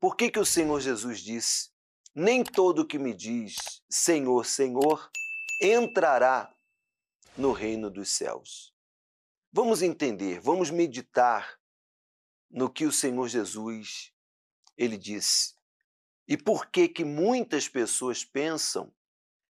por 0.00 0.16
que, 0.16 0.30
que 0.30 0.38
o 0.38 0.44
Senhor 0.44 0.80
Jesus 0.80 1.20
disse: 1.20 1.70
Nem 2.14 2.44
todo 2.44 2.86
que 2.86 2.98
me 2.98 3.14
diz 3.14 3.56
Senhor, 3.90 4.44
Senhor 4.44 5.10
entrará 5.60 6.54
no 7.36 7.52
reino 7.52 7.90
dos 7.90 8.10
céus? 8.10 8.72
Vamos 9.52 9.82
entender, 9.82 10.40
vamos 10.40 10.70
meditar 10.70 11.58
no 12.50 12.70
que 12.70 12.84
o 12.84 12.92
Senhor 12.92 13.28
Jesus 13.28 14.12
ele 14.76 14.96
disse. 14.96 15.54
E 16.26 16.36
por 16.36 16.66
que 16.66 16.88
que 16.88 17.04
muitas 17.04 17.68
pessoas 17.68 18.24
pensam 18.24 18.92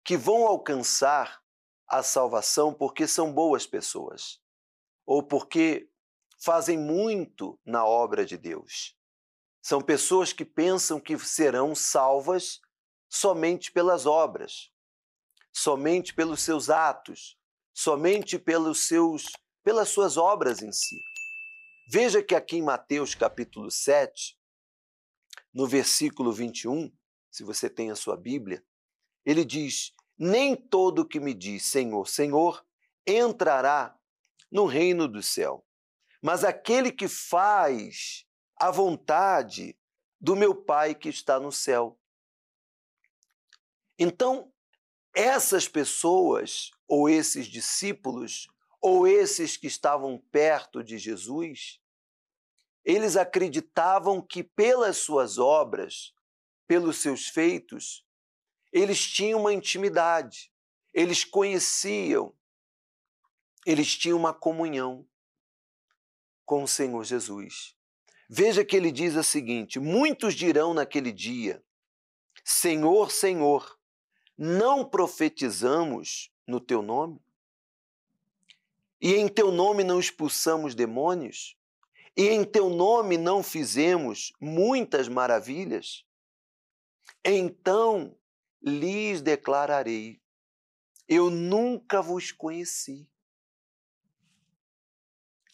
que 0.04 0.16
vão 0.16 0.46
alcançar 0.46 1.42
a 1.86 2.02
salvação 2.02 2.72
porque 2.72 3.06
são 3.06 3.32
boas 3.32 3.66
pessoas 3.66 4.40
ou 5.04 5.22
porque 5.22 5.90
fazem 6.38 6.78
muito 6.78 7.58
na 7.64 7.84
obra 7.84 8.24
de 8.24 8.36
Deus. 8.38 8.96
São 9.62 9.80
pessoas 9.80 10.32
que 10.32 10.44
pensam 10.44 10.98
que 10.98 11.16
serão 11.16 11.72
salvas 11.72 12.60
somente 13.08 13.70
pelas 13.70 14.06
obras, 14.06 14.72
somente 15.52 16.12
pelos 16.12 16.42
seus 16.42 16.68
atos, 16.68 17.38
somente 17.72 18.40
pelos 18.40 18.88
seus 18.88 19.30
pelas 19.62 19.88
suas 19.90 20.16
obras 20.16 20.60
em 20.60 20.72
si. 20.72 20.96
Veja 21.88 22.20
que 22.20 22.34
aqui 22.34 22.56
em 22.56 22.62
Mateus 22.62 23.14
capítulo 23.14 23.70
7, 23.70 24.36
no 25.54 25.68
versículo 25.68 26.32
21, 26.32 26.92
se 27.30 27.44
você 27.44 27.70
tem 27.70 27.88
a 27.92 27.94
sua 27.94 28.16
Bíblia, 28.16 28.64
ele 29.24 29.44
diz: 29.44 29.94
Nem 30.18 30.56
todo 30.56 31.06
que 31.06 31.20
me 31.20 31.32
diz 31.32 31.64
Senhor, 31.66 32.08
Senhor 32.08 32.66
entrará 33.06 33.96
no 34.50 34.66
reino 34.66 35.06
do 35.06 35.22
céu, 35.22 35.64
mas 36.20 36.42
aquele 36.42 36.90
que 36.90 37.06
faz 37.06 38.26
a 38.62 38.70
vontade 38.70 39.76
do 40.20 40.36
meu 40.36 40.54
Pai 40.54 40.94
que 40.94 41.08
está 41.08 41.40
no 41.40 41.50
céu. 41.50 41.98
Então, 43.98 44.52
essas 45.12 45.66
pessoas, 45.66 46.70
ou 46.86 47.08
esses 47.08 47.48
discípulos, 47.48 48.46
ou 48.80 49.04
esses 49.04 49.56
que 49.56 49.66
estavam 49.66 50.16
perto 50.30 50.80
de 50.84 50.96
Jesus, 50.96 51.80
eles 52.84 53.16
acreditavam 53.16 54.24
que 54.24 54.44
pelas 54.44 54.98
suas 54.98 55.38
obras, 55.38 56.14
pelos 56.64 56.98
seus 56.98 57.26
feitos, 57.26 58.06
eles 58.72 59.04
tinham 59.04 59.40
uma 59.40 59.52
intimidade, 59.52 60.52
eles 60.94 61.24
conheciam, 61.24 62.32
eles 63.66 63.98
tinham 63.98 64.16
uma 64.16 64.32
comunhão 64.32 65.04
com 66.44 66.62
o 66.62 66.68
Senhor 66.68 67.02
Jesus. 67.02 67.76
Veja 68.34 68.64
que 68.64 68.74
ele 68.74 68.90
diz 68.90 69.14
o 69.14 69.22
seguinte: 69.22 69.78
Muitos 69.78 70.32
dirão 70.32 70.72
naquele 70.72 71.12
dia, 71.12 71.62
Senhor, 72.42 73.10
Senhor, 73.10 73.78
não 74.38 74.88
profetizamos 74.88 76.32
no 76.46 76.58
teu 76.58 76.80
nome? 76.80 77.20
E 78.98 79.16
em 79.16 79.28
teu 79.28 79.52
nome 79.52 79.84
não 79.84 80.00
expulsamos 80.00 80.74
demônios? 80.74 81.58
E 82.16 82.30
em 82.30 82.42
teu 82.42 82.70
nome 82.70 83.18
não 83.18 83.42
fizemos 83.42 84.32
muitas 84.40 85.08
maravilhas? 85.08 86.02
Então 87.22 88.16
lhes 88.62 89.20
declararei: 89.20 90.22
Eu 91.06 91.28
nunca 91.28 92.00
vos 92.00 92.32
conheci. 92.32 93.06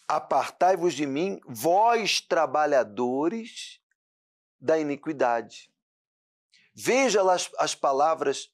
Apartai-vos 0.08 0.94
de 0.94 1.06
mim, 1.06 1.38
vós 1.46 2.20
trabalhadores 2.20 3.78
da 4.58 4.78
iniquidade. 4.78 5.70
Veja 6.74 7.22
lá 7.22 7.34
as, 7.34 7.50
as 7.58 7.74
palavras 7.74 8.50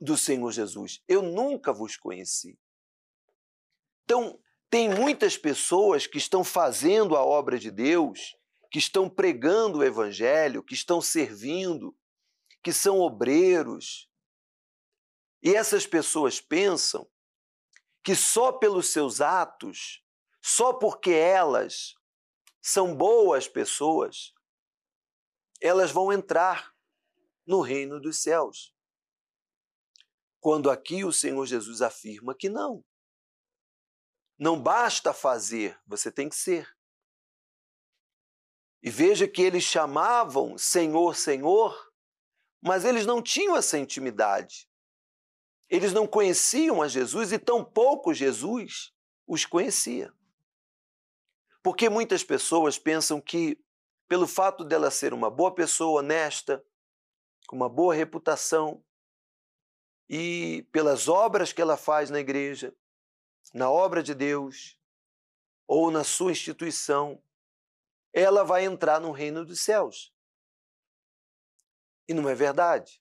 do 0.00 0.16
Senhor 0.16 0.50
Jesus: 0.52 1.02
Eu 1.08 1.22
nunca 1.22 1.72
vos 1.72 1.96
conheci. 1.96 2.58
Então, 4.04 4.38
tem 4.68 4.88
muitas 4.88 5.36
pessoas 5.36 6.06
que 6.06 6.18
estão 6.18 6.42
fazendo 6.42 7.16
a 7.16 7.24
obra 7.24 7.58
de 7.58 7.70
Deus, 7.70 8.36
que 8.70 8.78
estão 8.78 9.08
pregando 9.08 9.78
o 9.78 9.84
Evangelho, 9.84 10.62
que 10.62 10.74
estão 10.74 11.00
servindo, 11.00 11.96
que 12.62 12.72
são 12.72 13.00
obreiros. 13.00 14.08
E 15.42 15.54
essas 15.54 15.86
pessoas 15.86 16.40
pensam 16.40 17.08
que 18.02 18.16
só 18.16 18.50
pelos 18.50 18.88
seus 18.88 19.20
atos, 19.20 20.02
só 20.42 20.72
porque 20.72 21.10
elas 21.10 21.94
são 22.60 22.96
boas 22.96 23.46
pessoas, 23.46 24.34
elas 25.60 25.92
vão 25.92 26.12
entrar 26.12 26.74
no 27.46 27.60
reino 27.60 28.00
dos 28.00 28.20
céus. 28.20 28.74
Quando 30.40 30.68
aqui 30.68 31.04
o 31.04 31.12
Senhor 31.12 31.46
Jesus 31.46 31.80
afirma 31.80 32.34
que 32.36 32.48
não. 32.48 32.84
Não 34.36 34.60
basta 34.60 35.14
fazer, 35.14 35.80
você 35.86 36.10
tem 36.10 36.28
que 36.28 36.34
ser. 36.34 36.68
E 38.82 38.90
veja 38.90 39.28
que 39.28 39.40
eles 39.40 39.62
chamavam 39.62 40.58
Senhor, 40.58 41.14
Senhor, 41.14 41.92
mas 42.60 42.84
eles 42.84 43.06
não 43.06 43.22
tinham 43.22 43.56
essa 43.56 43.78
intimidade. 43.78 44.68
Eles 45.68 45.92
não 45.92 46.06
conheciam 46.06 46.82
a 46.82 46.88
Jesus 46.88 47.30
e 47.30 47.38
tampouco 47.38 48.12
Jesus 48.12 48.92
os 49.24 49.46
conhecia. 49.46 50.12
Porque 51.62 51.88
muitas 51.88 52.24
pessoas 52.24 52.78
pensam 52.78 53.20
que, 53.20 53.58
pelo 54.08 54.26
fato 54.26 54.64
dela 54.64 54.90
ser 54.90 55.14
uma 55.14 55.30
boa 55.30 55.54
pessoa, 55.54 56.00
honesta, 56.00 56.64
com 57.46 57.56
uma 57.56 57.68
boa 57.68 57.94
reputação, 57.94 58.84
e 60.08 60.66
pelas 60.72 61.08
obras 61.08 61.52
que 61.52 61.62
ela 61.62 61.76
faz 61.76 62.10
na 62.10 62.20
igreja, 62.20 62.76
na 63.54 63.70
obra 63.70 64.02
de 64.02 64.14
Deus 64.14 64.78
ou 65.66 65.90
na 65.90 66.04
sua 66.04 66.32
instituição, 66.32 67.22
ela 68.12 68.44
vai 68.44 68.64
entrar 68.64 69.00
no 69.00 69.10
reino 69.10 69.44
dos 69.44 69.60
céus. 69.60 70.12
E 72.08 72.12
não 72.12 72.28
é 72.28 72.34
verdade. 72.34 73.00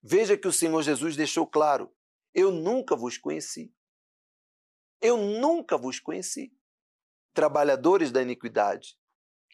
Veja 0.00 0.36
que 0.36 0.46
o 0.46 0.52
Senhor 0.52 0.80
Jesus 0.82 1.16
deixou 1.16 1.46
claro: 1.46 1.92
eu 2.34 2.52
nunca 2.52 2.94
vos 2.94 3.18
conheci. 3.18 3.74
Eu 5.00 5.16
nunca 5.16 5.76
vos 5.76 5.98
conheci. 5.98 6.56
Trabalhadores 7.38 8.10
da 8.10 8.20
iniquidade. 8.20 8.98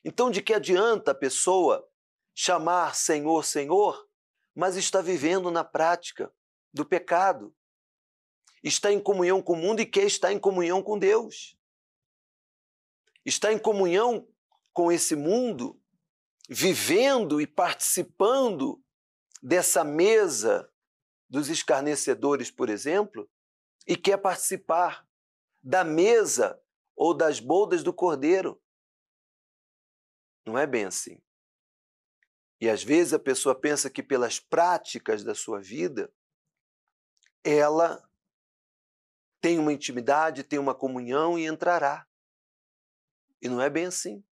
Então, 0.02 0.30
de 0.30 0.40
que 0.40 0.54
adianta 0.54 1.10
a 1.10 1.14
pessoa 1.14 1.86
chamar 2.34 2.94
Senhor, 2.94 3.44
Senhor, 3.44 4.08
mas 4.54 4.74
está 4.74 5.02
vivendo 5.02 5.50
na 5.50 5.62
prática 5.62 6.32
do 6.72 6.82
pecado, 6.82 7.54
está 8.62 8.90
em 8.90 8.98
comunhão 8.98 9.42
com 9.42 9.52
o 9.52 9.56
mundo 9.56 9.80
e 9.80 9.84
quer 9.84 10.06
estar 10.06 10.32
em 10.32 10.38
comunhão 10.38 10.82
com 10.82 10.98
Deus. 10.98 11.58
Está 13.22 13.52
em 13.52 13.58
comunhão 13.58 14.26
com 14.72 14.90
esse 14.90 15.14
mundo, 15.14 15.78
vivendo 16.48 17.38
e 17.38 17.46
participando 17.46 18.82
dessa 19.42 19.84
mesa 19.84 20.72
dos 21.28 21.50
escarnecedores, 21.50 22.50
por 22.50 22.70
exemplo, 22.70 23.30
e 23.86 23.94
quer 23.94 24.16
participar 24.16 25.06
da 25.62 25.84
mesa 25.84 26.58
ou 26.96 27.16
das 27.16 27.40
boldas 27.40 27.82
do 27.82 27.92
cordeiro. 27.92 28.60
Não 30.46 30.58
é 30.58 30.66
bem 30.66 30.84
assim. 30.84 31.22
E 32.60 32.68
às 32.68 32.82
vezes 32.82 33.12
a 33.12 33.18
pessoa 33.18 33.58
pensa 33.58 33.90
que 33.90 34.02
pelas 34.02 34.38
práticas 34.38 35.24
da 35.24 35.34
sua 35.34 35.60
vida, 35.60 36.12
ela 37.42 38.02
tem 39.40 39.58
uma 39.58 39.72
intimidade, 39.72 40.44
tem 40.44 40.58
uma 40.58 40.74
comunhão 40.74 41.38
e 41.38 41.46
entrará. 41.46 42.06
E 43.42 43.48
não 43.48 43.60
é 43.60 43.68
bem 43.68 43.86
assim. 43.86 44.24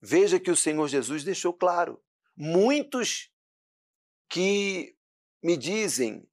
Veja 0.00 0.38
que 0.38 0.50
o 0.50 0.56
Senhor 0.56 0.86
Jesus 0.86 1.24
deixou 1.24 1.52
claro: 1.52 2.00
muitos 2.36 3.32
que 4.28 4.96
me 5.42 5.56
dizem 5.56 6.28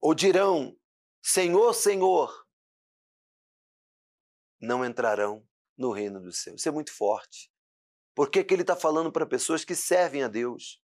ou 0.00 0.14
dirão, 0.14 0.78
Senhor, 1.20 1.72
Senhor, 1.74 2.47
não 4.60 4.84
entrarão 4.84 5.46
no 5.76 5.92
reino 5.92 6.20
do 6.20 6.32
céu. 6.32 6.54
Isso 6.54 6.68
é 6.68 6.72
muito 6.72 6.92
forte. 6.92 7.50
Porque 8.14 8.42
que 8.42 8.52
ele 8.52 8.62
está 8.62 8.74
falando 8.74 9.12
para 9.12 9.24
pessoas 9.24 9.64
que 9.64 9.74
servem 9.74 10.22
a 10.22 10.28
Deus. 10.28 10.82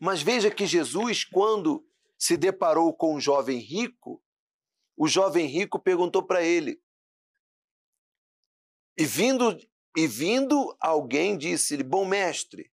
Mas 0.00 0.22
veja 0.22 0.50
que 0.50 0.66
Jesus, 0.66 1.24
quando 1.24 1.86
se 2.18 2.36
deparou 2.36 2.94
com 2.94 3.16
um 3.16 3.20
jovem 3.20 3.58
rico, 3.58 4.22
o 4.96 5.06
jovem 5.06 5.46
rico 5.46 5.78
perguntou 5.78 6.22
para 6.22 6.42
ele. 6.42 6.80
E 8.96 9.04
vindo, 9.04 9.58
e 9.96 10.06
vindo 10.06 10.76
alguém 10.80 11.36
disse-lhe: 11.36 11.82
Bom 11.82 12.04
mestre, 12.04 12.72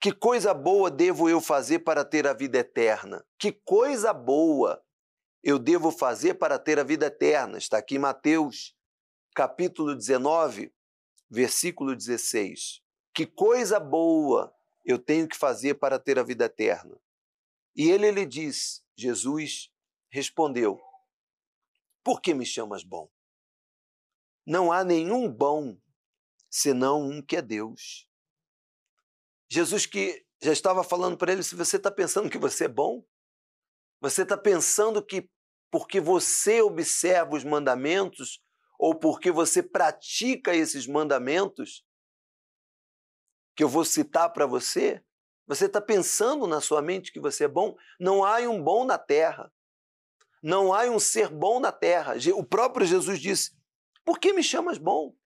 que 0.00 0.12
coisa 0.12 0.52
boa 0.52 0.90
devo 0.90 1.28
eu 1.28 1.40
fazer 1.40 1.78
para 1.80 2.04
ter 2.04 2.26
a 2.26 2.32
vida 2.32 2.58
eterna? 2.58 3.24
Que 3.38 3.52
coisa 3.52 4.12
boa 4.12 4.84
eu 5.42 5.58
devo 5.58 5.90
fazer 5.90 6.34
para 6.34 6.58
ter 6.58 6.78
a 6.78 6.84
vida 6.84 7.06
eterna? 7.06 7.56
Está 7.56 7.78
aqui 7.78 7.94
em 7.94 8.00
Mateus, 8.00 8.76
capítulo 9.34 9.94
19, 9.94 10.72
versículo 11.30 11.96
16. 11.96 12.82
Que 13.14 13.26
coisa 13.26 13.80
boa 13.80 14.54
eu 14.84 14.98
tenho 14.98 15.28
que 15.28 15.36
fazer 15.36 15.74
para 15.74 15.98
ter 15.98 16.18
a 16.18 16.22
vida 16.22 16.44
eterna? 16.44 16.98
E 17.74 17.90
ele 17.90 18.10
lhe 18.10 18.26
disse, 18.26 18.82
Jesus 18.96 19.70
respondeu: 20.10 20.80
Por 22.04 22.20
que 22.20 22.34
me 22.34 22.44
chamas 22.44 22.84
bom? 22.84 23.10
Não 24.46 24.72
há 24.72 24.84
nenhum 24.84 25.30
bom 25.30 25.78
senão 26.50 27.02
um 27.02 27.22
que 27.22 27.36
é 27.36 27.42
Deus. 27.42 28.08
Jesus 29.48 29.86
que 29.86 30.24
já 30.42 30.52
estava 30.52 30.84
falando 30.84 31.16
para 31.16 31.32
ele: 31.32 31.42
se 31.42 31.54
você 31.54 31.76
está 31.76 31.90
pensando 31.90 32.28
que 32.28 32.38
você 32.38 32.64
é 32.64 32.68
bom, 32.68 33.04
você 34.00 34.22
está 34.22 34.36
pensando 34.36 35.04
que 35.04 35.30
porque 35.70 36.00
você 36.00 36.60
observa 36.60 37.34
os 37.34 37.44
mandamentos 37.44 38.42
ou 38.82 38.96
porque 38.96 39.30
você 39.30 39.62
pratica 39.62 40.56
esses 40.56 40.88
mandamentos, 40.88 41.86
que 43.54 43.62
eu 43.62 43.68
vou 43.68 43.84
citar 43.84 44.32
para 44.32 44.44
você, 44.44 45.00
você 45.46 45.66
está 45.66 45.80
pensando 45.80 46.48
na 46.48 46.60
sua 46.60 46.82
mente 46.82 47.12
que 47.12 47.20
você 47.20 47.44
é 47.44 47.48
bom? 47.48 47.76
Não 48.00 48.24
há 48.24 48.38
um 48.38 48.60
bom 48.60 48.84
na 48.84 48.98
terra. 48.98 49.52
Não 50.42 50.74
há 50.74 50.82
um 50.90 50.98
ser 50.98 51.28
bom 51.28 51.60
na 51.60 51.70
terra. 51.70 52.14
O 52.34 52.44
próprio 52.44 52.84
Jesus 52.84 53.20
disse: 53.20 53.56
Por 54.04 54.18
que 54.18 54.32
me 54.32 54.42
chamas 54.42 54.78
bom? 54.78 55.16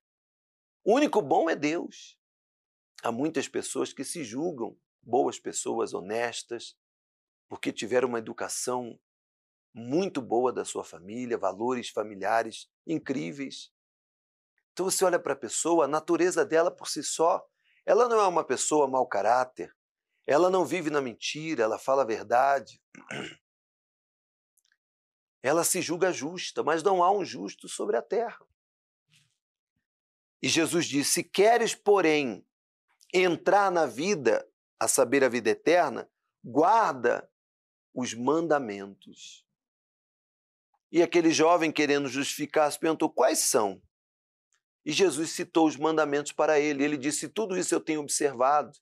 O 0.84 0.94
único 0.94 1.22
bom 1.22 1.48
é 1.48 1.56
Deus. 1.56 2.18
Há 3.02 3.10
muitas 3.10 3.48
pessoas 3.48 3.90
que 3.90 4.04
se 4.04 4.22
julgam 4.22 4.76
boas 5.00 5.38
pessoas, 5.38 5.94
honestas, 5.94 6.76
porque 7.48 7.72
tiveram 7.72 8.08
uma 8.08 8.18
educação 8.18 9.00
muito 9.78 10.22
boa 10.22 10.50
da 10.50 10.64
sua 10.64 10.82
família, 10.82 11.36
valores 11.36 11.90
familiares 11.90 12.66
incríveis. 12.86 13.70
Então 14.72 14.86
você 14.86 15.04
olha 15.04 15.18
para 15.18 15.34
a 15.34 15.36
pessoa, 15.36 15.84
a 15.84 15.88
natureza 15.88 16.46
dela 16.46 16.70
por 16.70 16.88
si 16.88 17.02
só, 17.02 17.46
ela 17.84 18.08
não 18.08 18.18
é 18.18 18.26
uma 18.26 18.42
pessoa 18.42 18.88
mau 18.88 19.06
caráter, 19.06 19.76
ela 20.26 20.48
não 20.48 20.64
vive 20.64 20.88
na 20.88 21.02
mentira, 21.02 21.62
ela 21.62 21.78
fala 21.78 22.02
a 22.02 22.06
verdade. 22.06 22.80
Ela 25.42 25.62
se 25.62 25.82
julga 25.82 26.10
justa, 26.10 26.64
mas 26.64 26.82
não 26.82 27.04
há 27.04 27.12
um 27.12 27.24
justo 27.24 27.68
sobre 27.68 27.98
a 27.98 28.02
terra. 28.02 28.44
E 30.42 30.48
Jesus 30.48 30.86
disse: 30.86 31.12
Se 31.12 31.22
queres, 31.22 31.74
porém, 31.74 32.44
entrar 33.12 33.70
na 33.70 33.86
vida, 33.86 34.48
a 34.80 34.88
saber, 34.88 35.22
a 35.22 35.28
vida 35.28 35.50
eterna, 35.50 36.10
guarda 36.42 37.30
os 37.94 38.12
mandamentos. 38.14 39.45
E 40.96 41.02
aquele 41.02 41.30
jovem, 41.30 41.70
querendo 41.70 42.08
justificar, 42.08 42.72
se 42.72 42.78
perguntou: 42.80 43.10
quais 43.10 43.40
são? 43.40 43.82
E 44.82 44.90
Jesus 44.90 45.28
citou 45.28 45.66
os 45.66 45.76
mandamentos 45.76 46.32
para 46.32 46.58
ele. 46.58 46.82
Ele 46.82 46.96
disse: 46.96 47.28
Tudo 47.28 47.54
isso 47.54 47.74
eu 47.74 47.80
tenho 47.82 48.00
observado. 48.00 48.72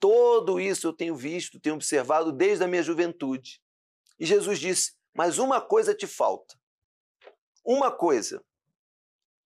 Tudo 0.00 0.58
isso 0.58 0.88
eu 0.88 0.92
tenho 0.92 1.14
visto, 1.14 1.60
tenho 1.60 1.76
observado 1.76 2.32
desde 2.32 2.64
a 2.64 2.66
minha 2.66 2.82
juventude. 2.82 3.62
E 4.18 4.26
Jesus 4.26 4.58
disse: 4.58 4.96
Mas 5.14 5.38
uma 5.38 5.60
coisa 5.60 5.94
te 5.94 6.08
falta. 6.08 6.58
Uma 7.64 7.92
coisa. 7.92 8.44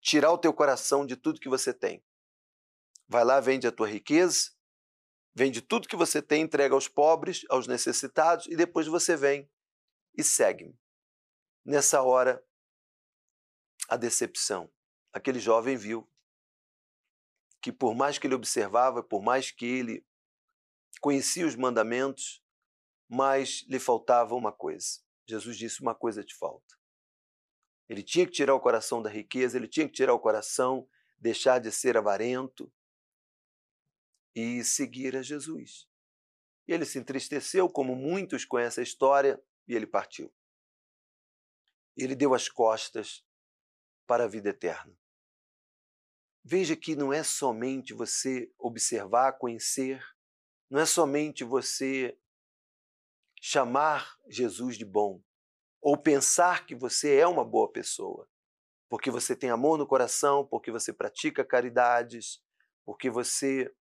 Tirar 0.01 0.33
o 0.33 0.39
teu 0.39 0.55
coração 0.55 1.05
de 1.05 1.15
tudo 1.15 1.41
que 1.41 1.49
você 1.51 1.75
tem. 1.75 2.03
Vai 3.07 3.23
lá, 3.23 3.39
vende 3.39 3.67
a 3.67 3.71
tua 3.71 3.87
riqueza, 3.87 4.51
vende 5.35 5.61
tudo 5.61 5.87
que 5.87 5.95
você 5.97 6.23
tem, 6.23 6.41
entrega 6.41 6.75
aos 6.75 6.89
pobres, 6.89 7.45
aos 7.51 7.67
necessitados, 7.67 8.47
e 8.47 8.57
depois 8.57 8.87
você 8.87 9.15
vem 9.15 9.47
e 10.17 10.25
segue-me. 10.25 10.82
Nessa 11.65 12.03
hora, 12.03 12.45
a 13.89 13.97
decepção. 13.97 14.73
Aquele 15.13 15.39
jovem 15.39 15.77
viu 15.77 16.11
que, 17.61 17.71
por 17.71 17.95
mais 17.95 18.19
que 18.19 18.27
ele 18.27 18.35
observava, 18.35 19.03
por 19.03 19.23
mais 19.23 19.53
que 19.53 19.65
ele 19.65 20.05
conhecia 21.01 21.47
os 21.47 21.55
mandamentos, 21.55 22.43
mas 23.09 23.65
lhe 23.69 23.79
faltava 23.79 24.35
uma 24.35 24.51
coisa. 24.51 25.01
Jesus 25.29 25.57
disse: 25.57 25.81
Uma 25.81 25.95
coisa 25.95 26.25
te 26.25 26.35
falta. 26.35 26.77
Ele 27.89 28.03
tinha 28.03 28.27
que 28.27 28.33
tirar 28.33 28.55
o 28.55 28.61
coração 28.61 29.01
da 29.01 29.11
riqueza, 29.11 29.57
ele 29.57 29.69
tinha 29.69 29.87
que 29.87 29.93
tirar 29.93 30.15
o 30.15 30.21
coração, 30.21 30.89
deixar 31.19 31.61
de 31.61 31.71
ser 31.71 31.97
avarento 31.97 32.73
e 34.35 34.65
seguir 34.65 35.15
a 35.15 35.23
Jesus. 35.23 35.87
E 36.67 36.73
ele 36.73 36.87
se 36.87 36.99
entristeceu, 36.99 37.69
como 37.69 37.95
muitos 37.95 38.45
com 38.45 38.59
essa 38.59 38.83
história, 38.83 39.41
e 39.69 39.75
ele 39.75 39.87
partiu 39.87 40.33
ele 41.97 42.15
deu 42.15 42.35
as 42.35 42.49
costas 42.49 43.25
para 44.07 44.25
a 44.25 44.29
vida 44.29 44.51
eterna. 44.51 44.97
Veja 46.45 46.75
que 46.75 46.97
não 46.97 47.13
é 47.13 47.23
somente 47.23 47.95
você 47.95 48.53
observar, 48.59 49.39
conhecer, 49.39 50.05
não 50.69 50.81
é 50.81 50.87
somente 50.87 51.45
você 51.45 52.19
chamar 53.41 54.17
Jesus 54.29 54.77
de 54.77 54.85
bom 54.85 55.23
ou 55.81 55.97
pensar 55.97 56.67
que 56.67 56.75
você 56.75 57.17
é 57.17 57.27
uma 57.27 57.45
boa 57.45 57.71
pessoa, 57.71 58.29
porque 58.89 59.11
você 59.11 59.37
tem 59.37 59.51
amor 59.51 59.79
no 59.79 59.87
coração, 59.87 60.47
porque 60.47 60.71
você 60.71 60.93
pratica 60.93 61.45
caridades, 61.45 62.41
porque 62.85 63.11
você 63.11 63.73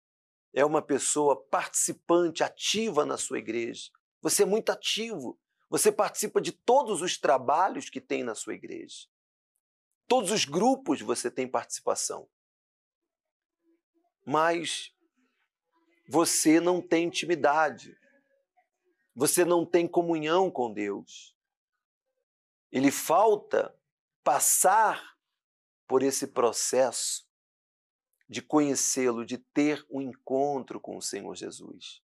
é 0.53 0.65
uma 0.65 0.81
pessoa 0.81 1.41
participante, 1.47 2.43
ativa 2.43 3.05
na 3.05 3.17
sua 3.17 3.39
igreja. 3.39 3.89
Você 4.21 4.43
é 4.43 4.45
muito 4.45 4.71
ativo. 4.71 5.39
Você 5.71 5.89
participa 5.89 6.41
de 6.41 6.51
todos 6.51 7.01
os 7.01 7.17
trabalhos 7.17 7.89
que 7.89 8.01
tem 8.01 8.25
na 8.25 8.35
sua 8.35 8.53
igreja. 8.53 9.07
Todos 10.05 10.29
os 10.29 10.43
grupos 10.43 10.99
você 10.99 11.31
tem 11.31 11.47
participação. 11.47 12.29
Mas 14.25 14.93
você 16.09 16.59
não 16.59 16.81
tem 16.81 17.05
intimidade. 17.05 17.97
Você 19.15 19.45
não 19.45 19.65
tem 19.65 19.87
comunhão 19.87 20.51
com 20.51 20.73
Deus. 20.73 21.33
Ele 22.69 22.91
falta 22.91 23.73
passar 24.25 25.17
por 25.87 26.03
esse 26.03 26.27
processo 26.27 27.25
de 28.27 28.41
conhecê-lo, 28.41 29.25
de 29.25 29.37
ter 29.37 29.85
um 29.89 30.01
encontro 30.01 30.81
com 30.81 30.97
o 30.97 31.01
Senhor 31.01 31.33
Jesus. 31.33 32.03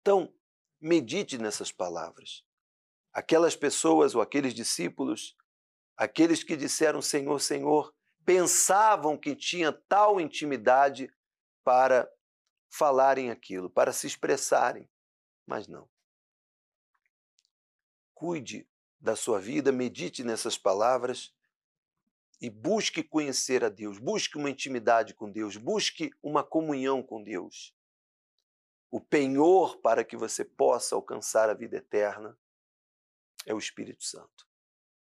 Então, 0.00 0.34
medite 0.84 1.38
nessas 1.38 1.72
palavras. 1.72 2.44
Aquelas 3.10 3.56
pessoas 3.56 4.14
ou 4.14 4.20
aqueles 4.20 4.52
discípulos, 4.52 5.34
aqueles 5.96 6.44
que 6.44 6.54
disseram 6.54 7.00
Senhor, 7.00 7.40
Senhor, 7.40 7.94
pensavam 8.22 9.16
que 9.16 9.34
tinha 9.34 9.72
tal 9.72 10.20
intimidade 10.20 11.10
para 11.64 12.06
falarem 12.68 13.30
aquilo, 13.30 13.70
para 13.70 13.94
se 13.94 14.06
expressarem, 14.06 14.86
mas 15.46 15.66
não. 15.66 15.88
Cuide 18.12 18.68
da 19.00 19.16
sua 19.16 19.40
vida, 19.40 19.72
medite 19.72 20.22
nessas 20.22 20.58
palavras 20.58 21.32
e 22.42 22.50
busque 22.50 23.02
conhecer 23.02 23.64
a 23.64 23.70
Deus, 23.70 23.98
busque 23.98 24.36
uma 24.36 24.50
intimidade 24.50 25.14
com 25.14 25.30
Deus, 25.30 25.56
busque 25.56 26.10
uma 26.22 26.44
comunhão 26.44 27.02
com 27.02 27.22
Deus 27.22 27.73
o 28.94 29.00
penhor 29.00 29.78
para 29.78 30.04
que 30.04 30.16
você 30.16 30.44
possa 30.44 30.94
alcançar 30.94 31.50
a 31.50 31.54
vida 31.54 31.78
eterna 31.78 32.38
é 33.44 33.52
o 33.52 33.58
Espírito 33.58 34.04
Santo. 34.04 34.46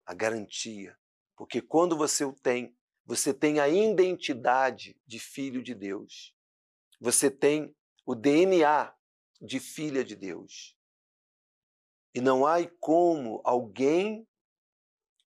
A 0.06 0.14
garantia. 0.14 0.96
Porque 1.34 1.60
quando 1.60 1.96
você 1.96 2.24
o 2.24 2.32
tem, 2.32 2.78
você 3.04 3.34
tem 3.34 3.58
a 3.58 3.68
identidade 3.68 4.96
de 5.04 5.18
filho 5.18 5.60
de 5.60 5.74
Deus. 5.74 6.32
Você 7.00 7.28
tem 7.28 7.74
o 8.06 8.14
DNA 8.14 8.94
de 9.42 9.58
filha 9.58 10.04
de 10.04 10.14
Deus. 10.14 10.78
E 12.14 12.20
não 12.20 12.46
há 12.46 12.58
como 12.78 13.40
alguém 13.42 14.24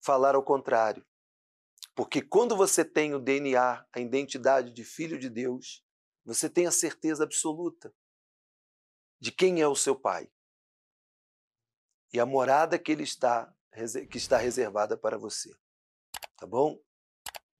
falar 0.02 0.34
ao 0.34 0.42
contrário. 0.42 1.02
Porque 1.94 2.20
quando 2.20 2.54
você 2.54 2.84
tem 2.84 3.14
o 3.14 3.18
DNA, 3.18 3.86
a 3.90 4.00
identidade 4.00 4.70
de 4.70 4.84
filho 4.84 5.18
de 5.18 5.30
Deus, 5.30 5.82
você 6.26 6.50
tem 6.50 6.66
a 6.66 6.70
certeza 6.70 7.24
absoluta 7.24 7.90
de 9.24 9.32
quem 9.32 9.62
é 9.62 9.66
o 9.66 9.74
seu 9.74 9.96
pai 9.96 10.28
e 12.12 12.20
a 12.20 12.26
morada 12.26 12.78
que 12.78 12.92
ele 12.92 13.04
está 13.04 13.50
que 14.10 14.18
está 14.18 14.36
reservada 14.36 14.98
para 14.98 15.16
você. 15.16 15.50
Tá 16.36 16.46
bom? 16.46 16.78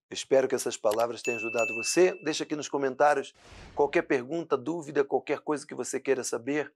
Eu 0.07 0.13
espero 0.13 0.47
que 0.47 0.53
essas 0.53 0.77
palavras 0.77 1.23
tenham 1.23 1.39
ajudado 1.39 1.73
você. 1.73 2.13
Deixa 2.23 2.43
aqui 2.43 2.55
nos 2.55 2.69
comentários 2.69 3.33
qualquer 3.73 4.03
pergunta, 4.03 4.55
dúvida, 4.55 5.03
qualquer 5.03 5.39
coisa 5.39 5.65
que 5.65 5.73
você 5.73 5.99
queira 5.99 6.23
saber, 6.23 6.71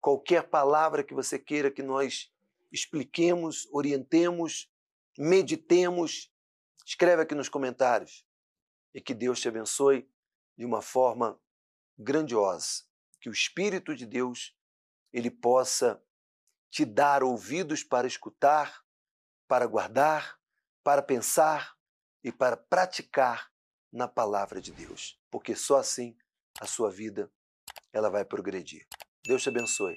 qualquer 0.00 0.42
palavra 0.48 1.04
que 1.04 1.14
você 1.14 1.38
queira 1.38 1.70
que 1.70 1.82
nós 1.82 2.28
expliquemos, 2.72 3.68
orientemos, 3.70 4.68
meditemos. 5.16 6.32
Escreve 6.84 7.22
aqui 7.22 7.34
nos 7.36 7.48
comentários. 7.48 8.26
E 8.92 9.00
que 9.00 9.14
Deus 9.14 9.40
te 9.40 9.46
abençoe 9.46 10.10
de 10.58 10.64
uma 10.64 10.82
forma 10.82 11.40
grandiosa 11.96 12.90
que 13.22 13.28
o 13.28 13.32
Espírito 13.32 13.94
de 13.94 14.04
Deus 14.04 14.54
ele 15.12 15.30
possa 15.30 16.02
te 16.70 16.84
dar 16.84 17.22
ouvidos 17.22 17.84
para 17.84 18.06
escutar, 18.06 18.84
para 19.46 19.64
guardar, 19.64 20.38
para 20.82 21.00
pensar 21.00 21.76
e 22.24 22.32
para 22.32 22.56
praticar 22.56 23.52
na 23.92 24.08
palavra 24.08 24.60
de 24.60 24.72
Deus, 24.72 25.20
porque 25.30 25.54
só 25.54 25.78
assim 25.78 26.16
a 26.60 26.66
sua 26.66 26.90
vida 26.90 27.30
ela 27.92 28.10
vai 28.10 28.24
progredir. 28.24 28.86
Deus 29.24 29.42
te 29.42 29.50
abençoe. 29.50 29.96